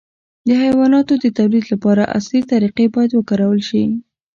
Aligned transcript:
د 0.47 0.49
حیواناتو 0.63 1.13
د 1.23 1.25
تولید 1.37 1.65
لپاره 1.73 2.09
عصري 2.17 2.41
طریقې 2.51 2.85
باید 2.95 3.11
وکارول 3.15 3.61
شي. 3.69 3.83